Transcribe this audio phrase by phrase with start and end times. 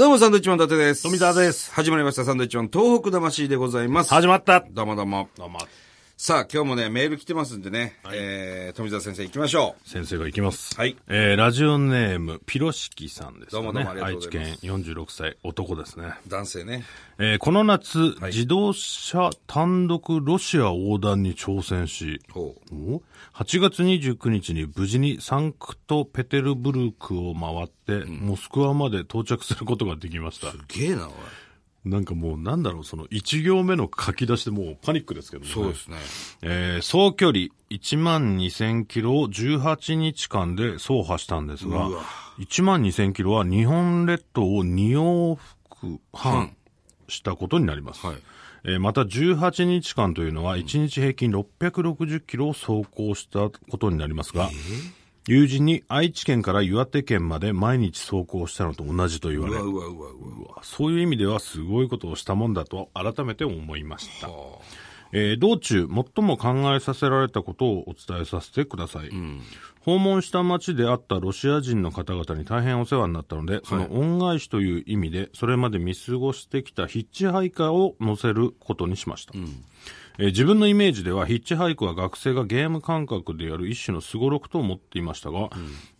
[0.00, 1.02] どうも、サンドイッチマン伊達です。
[1.02, 1.70] 富澤です。
[1.74, 4.08] 始まりました、サンドイッチマン東北魂でございます。
[4.08, 5.28] 始まったどうもどうも。
[5.36, 5.58] どうも。
[6.22, 10.76] さあ、今日もね、メール来てますんでね、えー、富澤先生行きましょ先生が行きます。
[10.76, 13.62] はいえー、ラジオネーム、ピロシキさんです、ね。
[13.62, 16.12] どうもどうもありがとうございます愛知県46歳、男ですね。
[16.26, 16.28] う。
[16.28, 16.84] 男性ね。
[17.18, 22.74] えー、この夏、はい自動車単独ロシア横断に挑戦し、ほう。
[22.74, 23.02] お
[23.34, 30.52] ？8月29日に無事にサンクトペテルブルクを回って、モスクワまで到着することができました。
[30.68, 31.12] ゲえな、おい。
[31.84, 35.50] なんかもうなんだろう、その1行目の書き出しでもうパニックですけどね。
[35.50, 35.96] そうですね。
[36.42, 42.02] えー総距離1万2000キロを18日間で走破したんですがうわ、
[42.38, 46.56] 1万2000キロは日本列島を2往復半
[47.08, 48.06] したことになります。
[48.06, 48.16] はい
[48.64, 54.50] えーまた18日間というのは1日平均660キロを走行したことになりますが、
[55.30, 60.60] 友人に愛知県から岩手県まで毎日走行したのと同じと言われうわ、うわ、うわ。
[60.62, 64.28] そういう意味ではすごいことをしたもんだと改めて思いました。
[65.12, 69.10] えー道中、最も考えさせられたことをお伝えさせてください。
[69.84, 79.34] 訪問した町であったロシア人の方々に大変お世話になったので、その恩返しという意味で、それまで見過ごしてきたヒッチハイカーを乗せることにしました。
[80.22, 85.48] えー自分のイメージではヒッチハイクは学生がゲーム感覚でやる一種のすごろくと思っていましたが、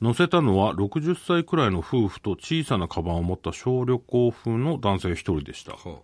[0.03, 5.73] 乗せたのは60歳くらいの夫婦と小さなカバンを持った小旅行風の男性一人でした。
[5.73, 6.03] ほ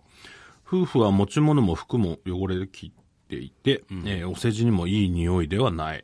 [0.65, 2.91] 夫婦は持ち物も服も汚れきっ
[3.29, 6.03] ていて、えーお世辞にもいい匂いではない、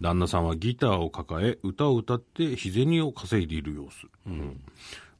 [0.00, 4.60] 旦那さんはギターを抱え歌を歌って日銭を稼いでいる様子、うん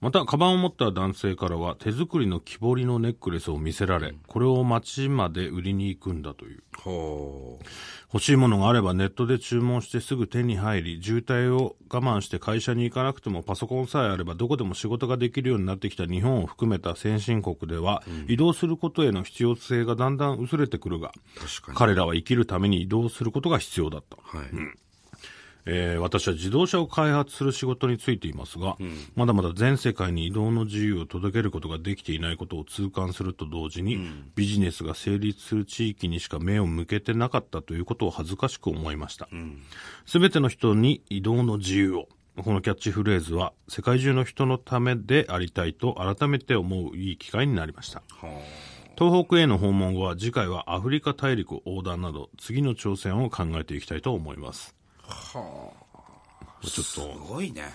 [0.04, 6.62] またカバンを持った男性からは手作りの木彫りのネックレスを見せられ、これを街まで売りに行くんだという。
[8.12, 21.12] 欲しいものがあればネットで注文してすぐ手に入り、渋滞を我慢して会社に行かなくてもパソコンさえあればどこでも仕事ができるようになってきた日本を含めた先進国では、移動することへの必要性がだんだん薄れてくるが。
[21.74, 24.18] 彼らは生きるために移動することが必要だった。
[24.18, 24.48] はい。
[25.66, 28.76] えー私は自動車を開発する仕事についていますが、
[29.14, 33.98] まだまだ全世界に移動の自由を届けることができていないことを痛感すると同時に、
[34.34, 39.28] ビジネスが成立する地域にしか目を向けてなかったということを恥ずかしく思いました。
[40.06, 42.08] すべ、ての人に移動の自由を。
[42.36, 48.02] このキャッチフレーズは世界中の人のためでありたいと改めて思ういい機会になりました。
[48.98, 54.74] 東北への訪問後は次回はアフリカ大陸横断など次の挑戦を考えていきたいと思います。
[55.04, 55.72] ちょ
[56.66, 57.72] っすとごいね。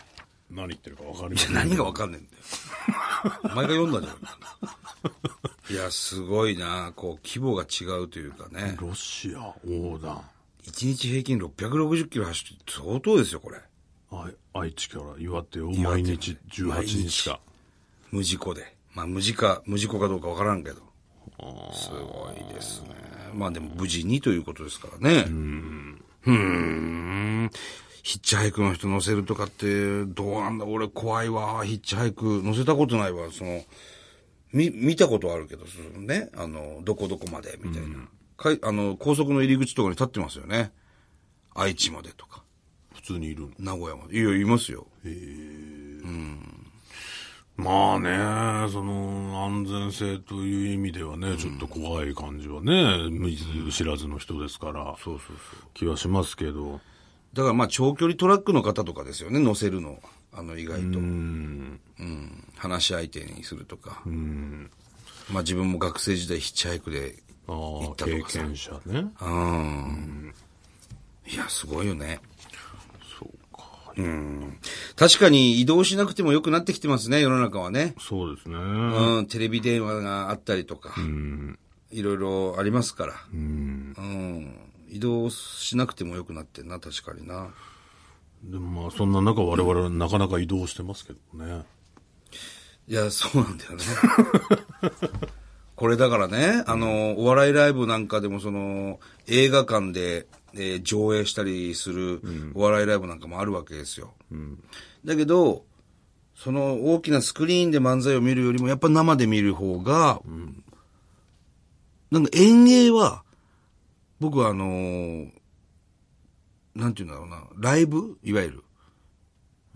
[0.49, 1.53] 何言ってるか分かりません。
[1.53, 3.39] 何がわかんねえんだよ。
[3.43, 4.15] お前が読んだじゃん。
[5.73, 6.91] いや、すごいな。
[6.95, 8.75] こう、規模が違うというかね。
[8.79, 10.21] ロシア横断。
[10.65, 13.61] 1日平均660キロ走って相当ですよ、これ。
[14.11, 17.39] 愛愛知から岩手を毎日18日か。
[18.11, 18.75] 無事故で。
[18.95, 20.81] まあ、無事か、無事故かどうかわからんけど。
[21.73, 22.95] すごいですね。
[23.33, 25.25] まあでも無事にということですからね。
[25.27, 25.88] うん。
[26.27, 27.49] ん。
[28.03, 30.65] ヒッチハイクの人乗せるとかって、どうなんだ？
[30.65, 31.63] 俺怖いわ。
[31.65, 33.29] ヒッチハイク乗せたことないわ。
[33.31, 33.63] その、
[34.51, 38.09] み、見たことあるけど、そのね、あの、どこどこまで、みたいな。
[38.35, 40.71] かいあの、高速の入り口とかに立ってますよね。
[41.53, 42.43] 愛知までとか、
[42.95, 43.49] 普通にいるの。
[43.59, 44.17] 名古屋まで。
[44.17, 44.87] いや、いますよ。
[47.59, 55.69] まあね、その安全性という意味ではね、ちょっと怖い感じはね、見ず知らずの人ですから、そうそうそう。
[55.73, 56.79] 気はしますけど。
[57.33, 59.99] だからまあ長距離トラックの方とかですよね、乗せるのは。
[60.31, 60.99] あの意外と。
[60.99, 61.79] うん。
[62.55, 64.01] 話し相手にするとか。
[65.31, 67.17] まあ自分も学生時代ヒッチハイクで
[67.47, 68.39] 行ったと経かさ。
[68.39, 69.07] 験者ね。
[69.21, 70.33] うん。
[71.27, 72.21] いや、すごいよね。
[73.95, 74.11] そうか。
[74.95, 77.95] 確かに移動しなくても良くなってきてますね、世の中はね。
[77.99, 78.55] そうですね。
[78.55, 80.93] うん、テレビ電話があったりとか。
[81.91, 83.13] いろいろありますから。
[83.33, 84.55] うん。
[84.89, 87.49] 移動しなくても良くなってんな、確かにな。
[88.43, 91.63] でもまあ、そんな中我々はなかなか移動してますけどね。
[92.87, 93.83] いや、そうなんだよね。
[95.75, 102.21] これだからね、あの、お笑いライブなんかでもその、映画館で、えー上映したりする
[102.53, 104.13] お笑いライブなんかもあるわけですよ。
[105.05, 105.65] だけど、
[106.35, 110.21] その大きなスクリーンで漫才を見るよりもやっぱ生で見る方が、
[112.11, 113.23] なんか演芸は、
[114.19, 115.31] 僕はあのー
[116.75, 118.17] なんていうんだろうな、ライブ？
[118.23, 118.63] いわゆる。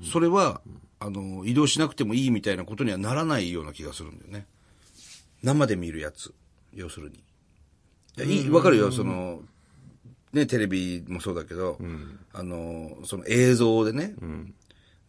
[0.04, 0.62] それは、
[1.00, 4.46] あの、移動しなくてもいいみたいなことにはならないような気がするんだよね。
[5.42, 6.34] 生で見るやつ。
[6.74, 7.18] 要するに。
[7.18, 7.22] い
[8.20, 9.42] やいいわかるよ、その、
[10.34, 11.78] ね、テレビもそうだけど、
[12.34, 14.16] あの、その映像でね、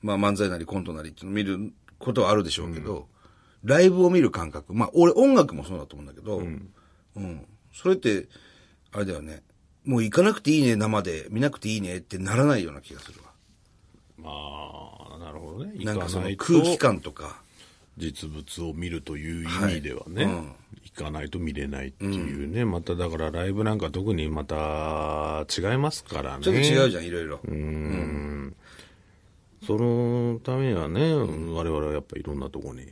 [0.03, 3.09] まあ漫才なりコントなりっていうのを見ることはあるでしょうけど、
[3.65, 4.75] ライブを見る感覚。
[4.75, 6.39] まあ、俺音楽もそうだと思うんだけど、
[7.17, 7.47] うん。
[7.73, 8.29] それって、
[8.93, 9.43] あれだよね。
[9.85, 11.27] もう行かなくていいね、生で。
[11.31, 13.31] 見なくていいねってならないような気がするわ。
[14.19, 15.85] まあ、なるほどね。
[15.85, 17.43] なんかその空気感とか。
[17.97, 20.53] 実物を見るという意味ではね、はいうん
[20.85, 26.45] 行かないと見れないっていうね、まただからライブなんか特にまた違いますからね。
[26.45, 27.41] ちょっと違うじゃん、いろいろ。
[29.67, 32.87] そのためにはね、我々はやっぱいろんなとこに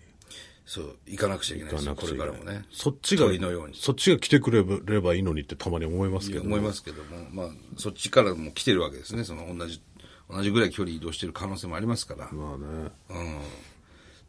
[0.65, 2.65] そう、行かなくちゃいけないですよ、これからもね。
[2.73, 9.25] そっちが鳥のように、そっちが来てくれればいいのにってたまに思いますけど、思いますけども、まあ、そっちからも来てるわけですね。
[9.25, 9.83] その同じ、
[10.31, 12.33] 同じぐらい距離移動してる可能性もありますから。
[12.33, 12.91] まあね。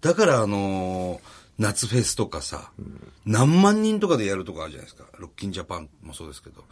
[0.03, 1.19] だから、あのー
[1.59, 2.71] 夏フェスとかさ、
[3.25, 5.05] 何万人とかでやるとかあるじゃないですか。
[5.19, 6.63] ロッキンジャパンもそうですけど、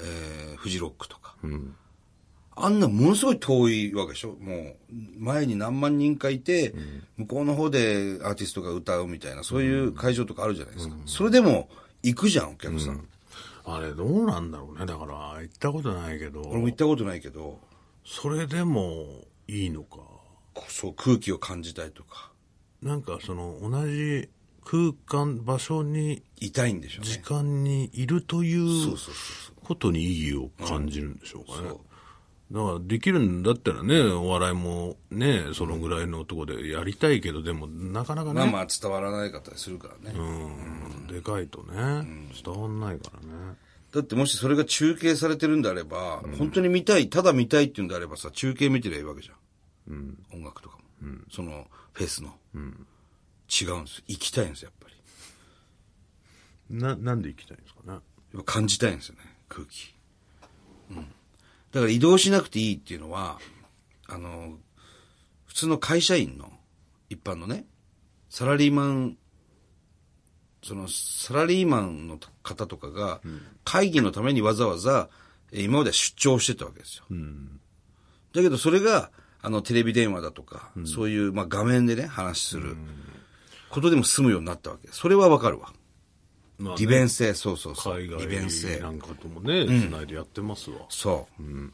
[0.00, 1.36] えー、フジロックとか。
[2.56, 4.36] あんなものすごい遠いわけでしょ？
[4.40, 4.76] もう、
[5.18, 6.74] 前に何万人かいて、
[7.18, 10.96] 向こうの方でアーティストが歌うみたいな、そういう会場とかあるじゃないですか。
[11.04, 11.68] それでも、
[12.02, 13.06] 行くじゃん、お客さん。
[13.66, 14.86] あれどうなんだろうね。
[14.86, 17.60] だから行ったことないけど、俺も行ったことないけど、
[18.06, 19.04] それでも
[19.48, 19.98] いいのか。
[20.68, 22.30] そう、空気を感じたいとか、
[22.84, 24.28] なんかその同じ
[24.64, 27.22] 空間、場所に、いたいんでしょう時ね。
[27.24, 28.96] 間にいるという
[29.62, 31.68] ことに意義を感じるんでしょうかね。
[32.52, 40.18] だからできるんだったらね、お笑いもね、そのぐらいのところでやりたいけど、でもなかなかね、まあまあ伝わらないかったりするからね。
[40.18, 43.56] うん、でかいとね、伝わんないからね。
[43.92, 50.16] だってもしそれが中継されてるんであれば、本当に見たい、ただ見たいっていうんであればさ、中継見てりゃいいわけじゃん。
[50.32, 50.84] 音楽とかも。
[51.30, 52.38] その、フェスの。
[52.54, 54.04] 違うんですよ。
[54.08, 54.94] 行きたいんですよ、やっぱ
[56.70, 56.78] り。
[56.78, 57.80] な、なんで行きたいんですか？
[57.86, 57.92] ね。
[57.92, 59.94] やっぱ感じたいんですよね、空気。
[60.90, 60.96] うん。
[60.96, 63.38] だから移動しなくていいっていうのは、
[64.06, 64.58] あの、
[65.46, 66.52] 普通の会社員の、
[67.10, 67.64] 一般のね、
[68.28, 69.16] サラリーマン、
[70.64, 73.20] その、サラリーマンの方とかが、
[73.64, 75.10] 会議のためにわざわざ、
[75.52, 77.04] え今までは出張してたわけですよ。
[78.32, 79.12] だけどそれが、
[79.44, 82.76] あの、テレビ電話だとか、そういう、まあ、画面でね、話する
[83.68, 84.88] ことでも済むようになったわけ。
[84.90, 85.72] それはわかるわ。
[86.56, 87.94] まあね利便性、そうそうそう。
[87.94, 88.80] 海利便性外。
[88.80, 90.78] なんかともね、つないでやってますわ。
[90.88, 91.42] そう。
[91.42, 91.72] うん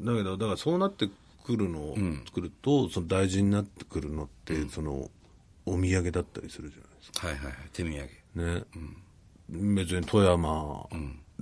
[0.00, 1.08] だけど、だからそうなって
[1.44, 5.10] くるの、作ると、その大事になってくるのって、その、
[5.64, 7.26] お土産だったりするじゃないですか。
[7.28, 7.54] はいはいはい。
[7.72, 8.08] 手土産。
[8.34, 8.64] ね、
[9.48, 10.88] 別に富山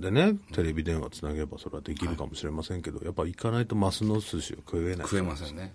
[0.01, 5.73] でね、テレビ電話つなげばそれはできるかもしれませんけど、やっぱ行かないとマスの寿司は食えない食えませんね。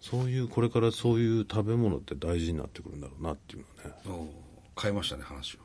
[0.00, 4.28] そういうこれからそういう食べ物って大事になってくるんだろうなっていうのはね
[4.76, 5.58] お変えましたね、話を。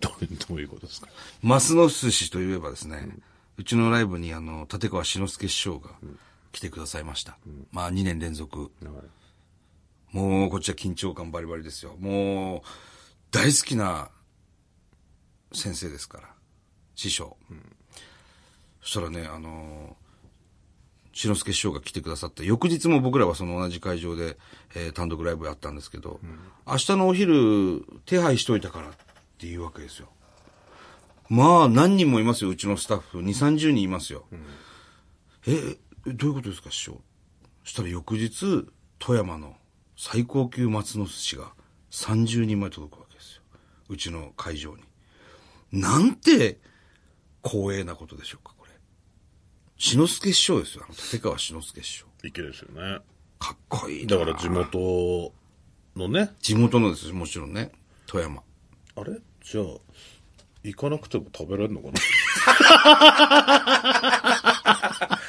[0.00, 1.08] どういうどういうことですか？
[1.42, 3.08] マスの寿司といえばですね、
[3.56, 5.90] うちのライブにあの、立川志の輔師匠が
[6.52, 7.38] 来てくださいました。
[7.70, 8.70] まあ2年連続。
[10.10, 11.96] もうこっちは緊張感バリバリですよ。
[11.98, 12.60] もう、
[13.30, 14.10] 大好きな
[15.54, 16.28] 先生ですから。
[16.94, 17.36] 師匠。
[18.82, 19.96] そしたらね、あの
[21.12, 24.36] 志の輔師匠が来てくださって、翌日も僕らはその同じ会場で、
[24.74, 26.20] えー単独ライブやったんですけど、
[26.66, 28.92] 明日のお昼手配しといたからっ
[29.38, 30.08] ていうわけですよ。
[31.28, 33.20] まあ、何人もいますよ、うちのスタッフ。
[33.20, 34.26] 2、30人いますよ。
[35.46, 35.76] え、
[36.06, 37.00] えどういうことですか、師匠？
[37.64, 38.66] そしたら翌日、
[38.98, 39.56] 富山の
[39.96, 41.52] 最高級松の寿司が
[41.90, 43.42] 30人前届くわけですよ。
[43.88, 44.82] うちの会場に。
[45.72, 46.58] なんて
[47.42, 48.72] 光栄なことでしょうか、これ。
[49.78, 52.06] 志の輔師匠ですよ、あの、立川志の輔師匠。
[52.24, 52.98] いけですよね
[53.38, 55.32] かっこいいなだから地元
[55.96, 57.72] のね地元のですよ、もちろんね。
[58.06, 58.42] 富山。
[58.94, 59.18] あれ？
[59.42, 59.64] じゃあ
[60.62, 61.92] 行かなくても食べれるのかな？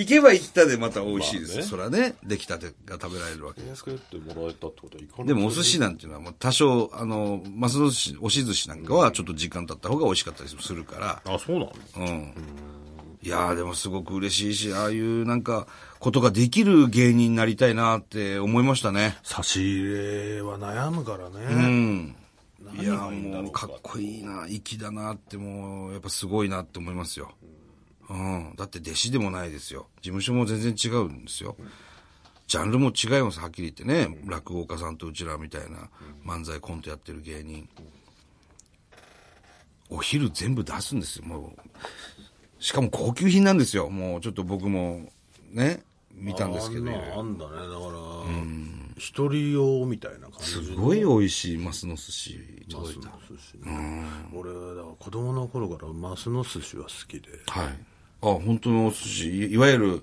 [0.00, 1.56] 行けば行ったでまた美味しいですよ。
[1.56, 3.66] まあねそらね、出来たてが食べられるわけ。
[3.68, 12.34] 安くってもらえたってことは行かなくてでもお寿司なんていうのはもう多少、あの、マスの寿司、押し寿司なんかはちょっと時間経った方が美味しかったりするから、あそうなのうん。
[13.22, 15.66] いやーでもすごく嬉しいし、ああいうなんか、
[15.98, 19.18] ことができる芸人になりたいなって思いましたね。
[19.22, 22.16] 差し入れは悩むからね、うん。
[22.80, 27.32] いや何がいいんだろうかもうかっこいいな、粋だなってもう、やっぱすごいなって思いますよ。
[28.10, 28.54] うん。
[28.56, 29.86] だって弟子でもないですよ。
[30.02, 31.56] 事務所も全然違うんですよ。
[32.48, 34.18] ジャンルも違います、はっきり言ってね。
[34.26, 35.88] 落語家さんとうちらみたいな
[36.26, 37.68] 漫才コントやってる芸人。
[39.88, 42.62] お昼全部出すんですよ、もう。
[42.62, 43.88] しかも高級品なんですよ。
[43.88, 45.10] もうちょっと僕も
[45.52, 46.82] ね、見たんですけど。
[46.82, 48.00] あんなあんだねだから
[48.96, 52.38] 一人用みたいな感じすごい美味しいマスの寿司
[52.68, 53.10] 届いた。
[53.10, 57.78] マスの寿司ね俺だから子供の頃からマスの寿司は好きではい。
[58.22, 60.02] あ、本当のお寿司、いいわゆる、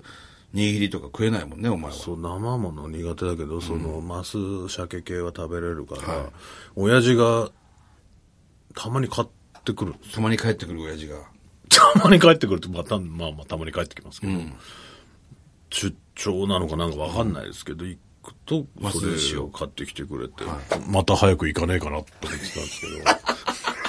[0.54, 1.98] 握りとか食えないもんね、お前は。
[1.98, 6.30] そう、生もの苦手だけど、その、マス鮭系は食べれるから、
[6.76, 7.52] 親父が、
[8.74, 9.28] たまに買っ
[9.64, 9.96] てくる。
[10.14, 11.18] たまに帰ってくる親父が。
[11.70, 14.34] たまに帰ってくると、また、まあまあ、たまに帰ってきますけど、
[15.70, 19.40] 出張なのかなんかわかんないですけど、行くと、そマス寿司を。
[19.40, 20.44] れを買ってきてくれて、
[20.88, 23.27] また早く行かねえかなって思ってたんですけど、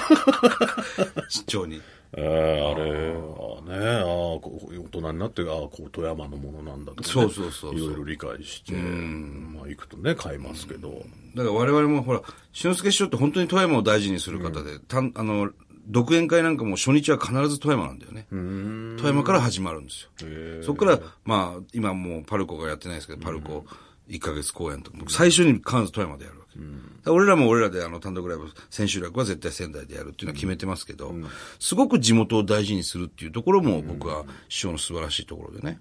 [1.29, 1.81] 出張に。
[2.13, 11.03] えー、あれ、あね、あこう大人になって、あこう富山のものなんだとか、ね、そうそうそういろいろ理解して、まあ行くとね、買いますけど、
[11.35, 15.11] だから我々もほら、俊介師匠って本当に富山を大事にする方で、たん。
[15.15, 15.51] あの、
[15.87, 18.27] 独演会なんかも初日は必ず富山なんだよね。
[18.29, 20.63] 富山から始まるんですよ。
[20.63, 23.65] そこから、まあ、今もうパルコがやってないですけど、パルコ
[24.07, 26.59] 1ヶ月公演とか、最初に必ず富山でやるわけ。
[27.09, 31.13] 俺らも俺らであの単独ライブ、千秋楽は絶対仙台でやるっていうのは決めてますけど、
[31.59, 35.79] すごく地元を大事にするっていうところも僕は師匠の素晴らしいところでね。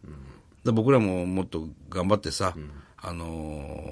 [0.65, 2.55] ら僕らももっと頑張ってさ、
[2.97, 3.27] あの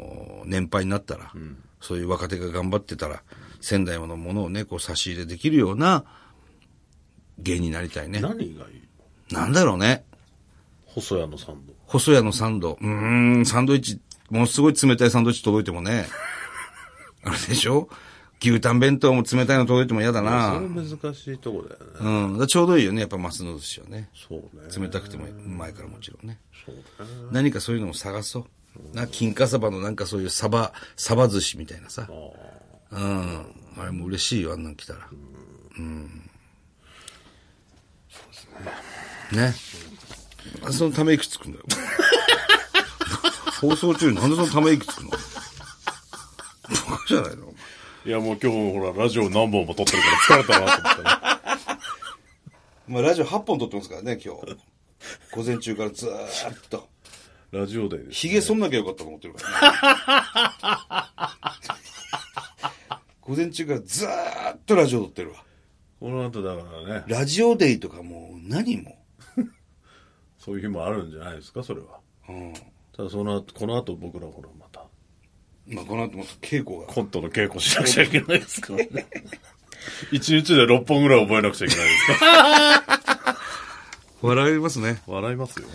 [0.02, 1.32] ー年配になったら、
[1.80, 3.22] そういう若手が頑張ってたら、
[3.60, 6.04] 仙台のものをね、こう差し入れできるような
[7.38, 8.20] 芸人になりたいね。
[8.20, 10.04] 何がいいなんだろうね。
[10.86, 11.74] 細谷のサンド。
[11.86, 12.78] 細谷のサンド。
[12.80, 14.00] うーん、サンドイッチ、
[14.30, 16.06] ものすごい冷たいサンドイッチ届いてもね。
[17.25, 17.88] あれでしょ？
[18.38, 20.61] 牛タン弁当も冷たいの届いても嫌だそな。
[20.61, 21.80] れ難しいとこだよ
[22.20, 22.37] ね。
[22.38, 22.46] うん。
[22.46, 24.11] ちょうどいいよね、やっぱマスの寿司はね。
[24.14, 24.68] そうね。
[24.78, 26.38] 冷たくてもうまいからもちろんね。
[26.66, 26.82] そうね。
[27.32, 28.46] 何かそういうのを探そう。
[28.94, 32.06] な、金華サバのなんかそういうサバ、サバ寿司みたいなさ。
[32.92, 33.46] うん。
[33.78, 35.08] あれも嬉しいよ、あんなん来たら。
[35.78, 36.30] うん。
[38.11, 38.32] そう
[39.32, 39.64] です
[40.61, 40.66] ね。
[40.66, 40.73] ね。
[40.73, 41.64] そのため息つくんだよ。
[43.62, 45.11] 放送中になんでそのため息つくの？
[47.06, 47.52] じゃないの
[48.04, 51.10] いやもう今日ほら、ラジオ何本も撮ってるから疲れたなと思ってね。
[52.86, 54.56] まあ、ラジオ8本撮ってますからね、今日。
[55.32, 56.88] 午前中からずーっと。
[57.50, 58.20] ラジオデーです。
[58.20, 61.26] 髭剃んなきゃよかったと思ってるからね。
[63.22, 65.44] 午前中からずーっとラジオ撮ってるわ。
[65.98, 68.98] この後だからね、ラジオデイとかもう何も。
[70.38, 72.00] そういう日もあるんじゃないですか、それは。
[72.28, 72.54] うん。
[72.96, 74.75] ただその後、この後僕らほらまた、
[75.68, 76.87] まあ、この後も稽古が。
[76.87, 79.06] コントの稽古しなくちゃいけないですからね。
[80.12, 83.38] 一日で6本ぐらい覚えなくちゃいけないですか
[84.23, 85.02] 笑いますね。
[85.06, 85.66] 笑いますよ。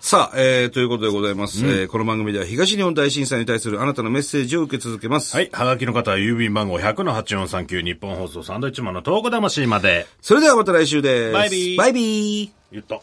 [0.00, 1.64] さあ、えー、ということでございます。
[1.64, 5.34] えーこの番組では東日本大震災に対するあなたのメッセージを受け続けます。
[5.34, 5.48] はい。
[5.50, 10.06] はがきの方は郵便番号100-8439日本放送サンドイッチマンのトーク魂まで。
[10.20, 11.32] それではまた来週です。
[11.32, 12.50] バイビーバイビー。
[12.72, 13.00] 言った。